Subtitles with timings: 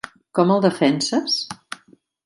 [0.39, 1.39] Com el defenses?